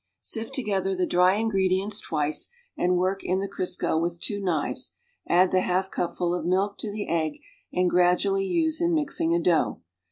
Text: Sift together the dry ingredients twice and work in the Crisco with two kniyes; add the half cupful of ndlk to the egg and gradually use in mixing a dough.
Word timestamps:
Sift 0.19 0.55
together 0.55 0.95
the 0.95 1.05
dry 1.05 1.35
ingredients 1.35 1.99
twice 1.99 2.49
and 2.75 2.97
work 2.97 3.23
in 3.23 3.37
the 3.39 3.47
Crisco 3.47 4.01
with 4.01 4.19
two 4.19 4.41
kniyes; 4.41 4.93
add 5.29 5.51
the 5.51 5.61
half 5.61 5.91
cupful 5.91 6.33
of 6.33 6.43
ndlk 6.43 6.75
to 6.79 6.91
the 6.91 7.07
egg 7.07 7.37
and 7.71 7.87
gradually 7.87 8.45
use 8.45 8.81
in 8.81 8.95
mixing 8.95 9.31
a 9.35 9.39
dough. 9.39 9.79